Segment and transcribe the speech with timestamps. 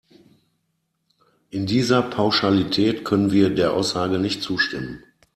[1.51, 5.03] In dieser Pauschalität können wir der Aussage nicht zustimmen.